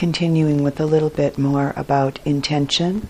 continuing 0.00 0.62
with 0.62 0.80
a 0.80 0.86
little 0.86 1.10
bit 1.10 1.36
more 1.36 1.74
about 1.76 2.18
intention. 2.24 3.06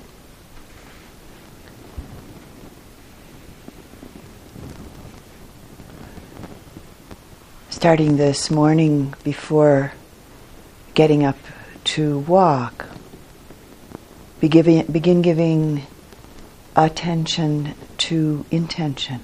Starting 7.69 8.17
this 8.17 8.51
morning 8.51 9.15
before 9.23 9.93
getting 10.95 11.25
up 11.25 11.37
to 11.85 12.19
walk, 12.19 12.87
begin, 14.41 14.85
begin 14.91 15.23
giving 15.23 15.87
attention 16.75 17.73
to 17.99 18.45
intention. 18.51 19.21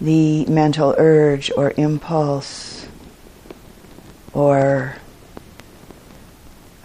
The 0.00 0.46
mental 0.46 0.94
urge 0.96 1.50
or 1.56 1.74
impulse 1.76 2.86
or 4.32 4.94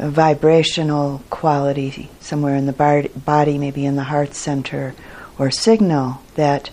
a 0.06 0.10
vibrational 0.10 1.24
quality 1.32 2.12
somewhere 2.20 2.56
in 2.56 2.68
the 2.68 3.10
body, 3.26 3.58
maybe 3.58 3.84
in 3.84 3.96
the 3.96 4.04
heart 4.04 4.36
center, 4.36 4.94
or 5.40 5.50
signal 5.50 6.22
that 6.36 6.70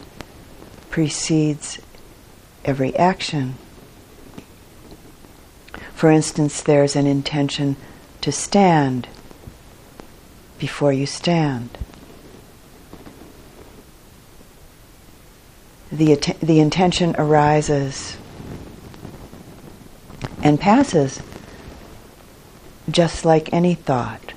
precedes 0.90 1.80
every 2.62 2.94
action. 2.94 3.54
For 5.94 6.10
instance, 6.10 6.60
there's 6.60 6.94
an 6.94 7.06
intention 7.06 7.76
to 8.20 8.30
stand 8.30 9.08
before 10.58 10.92
you 10.92 11.06
stand. 11.06 11.70
The, 15.90 16.12
att- 16.12 16.40
the 16.40 16.60
intention 16.60 17.16
arises 17.16 18.18
and 20.42 20.60
passes 20.60 21.22
just 22.90 23.24
like 23.24 23.52
any 23.52 23.74
thought. 23.74 24.32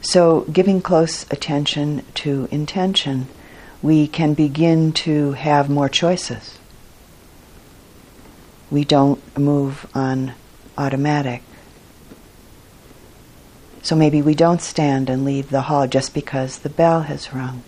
So, 0.00 0.42
giving 0.52 0.82
close 0.82 1.24
attention 1.30 2.04
to 2.14 2.46
intention, 2.50 3.26
we 3.82 4.06
can 4.06 4.34
begin 4.34 4.92
to 4.92 5.32
have 5.32 5.68
more 5.68 5.88
choices. 5.88 6.58
We 8.70 8.84
don't 8.84 9.20
move 9.38 9.86
on 9.94 10.34
automatic. 10.76 11.42
So 13.82 13.94
maybe 13.94 14.22
we 14.22 14.34
don't 14.34 14.62
stand 14.62 15.10
and 15.10 15.24
leave 15.24 15.50
the 15.50 15.62
hall 15.62 15.86
just 15.86 16.14
because 16.14 16.58
the 16.58 16.70
bell 16.70 17.02
has 17.02 17.34
rung. 17.34 17.62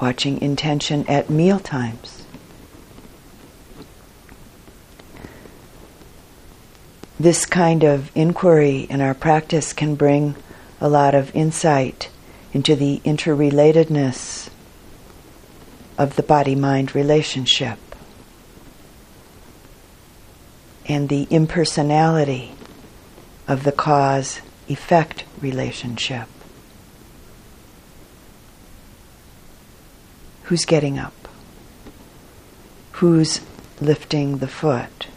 Watching 0.00 0.40
intention 0.40 1.04
at 1.08 1.28
meal 1.28 1.58
times. 1.58 2.24
This 7.18 7.44
kind 7.46 7.82
of 7.82 8.12
inquiry 8.14 8.86
in 8.88 9.00
our 9.00 9.14
practice 9.14 9.72
can 9.72 9.96
bring 9.96 10.36
a 10.80 10.88
lot 10.88 11.16
of 11.16 11.34
insight 11.34 12.10
into 12.52 12.76
the 12.76 13.00
interrelatedness 13.04 14.50
of 15.98 16.14
the 16.14 16.22
body 16.22 16.54
mind 16.54 16.94
relationship 16.94 17.78
and 20.86 21.08
the 21.08 21.26
impersonality 21.28 22.52
of 23.48 23.64
the 23.64 23.72
cause 23.72 24.40
effect 24.68 25.24
relationship. 25.40 26.28
Who's 30.48 30.64
getting 30.64 30.98
up? 30.98 31.28
Who's 32.92 33.42
lifting 33.82 34.38
the 34.38 34.48
foot? 34.48 35.08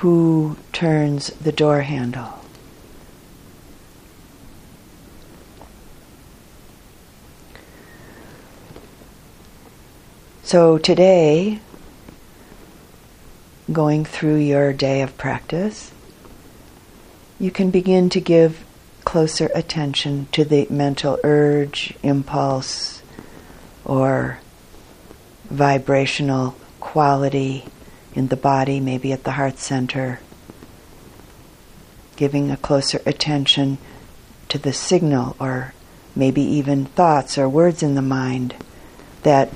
Who 0.00 0.56
turns 0.72 1.26
the 1.34 1.52
door 1.52 1.82
handle? 1.82 2.42
So 10.44 10.78
today, 10.78 11.60
going 13.70 14.06
through 14.06 14.36
your 14.36 14.72
day 14.72 15.02
of 15.02 15.18
practice, 15.18 15.92
you 17.38 17.50
can 17.50 17.70
begin 17.70 18.08
to 18.08 18.20
give 18.22 18.64
closer 19.04 19.50
attention 19.54 20.26
to 20.32 20.46
the 20.46 20.66
mental 20.70 21.18
urge, 21.22 21.92
impulse, 22.02 22.97
or 23.88 24.38
vibrational 25.50 26.54
quality 26.78 27.64
in 28.14 28.28
the 28.28 28.36
body, 28.36 28.78
maybe 28.78 29.12
at 29.12 29.24
the 29.24 29.32
heart 29.32 29.58
center. 29.58 30.20
Giving 32.14 32.50
a 32.50 32.56
closer 32.56 33.00
attention 33.06 33.78
to 34.48 34.58
the 34.58 34.72
signal, 34.72 35.36
or 35.40 35.74
maybe 36.14 36.42
even 36.42 36.84
thoughts 36.84 37.38
or 37.38 37.48
words 37.48 37.82
in 37.82 37.94
the 37.94 38.02
mind 38.02 38.54
that 39.22 39.50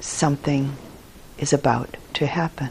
something 0.00 0.76
is 1.38 1.52
about 1.52 1.96
to 2.14 2.26
happen. 2.26 2.70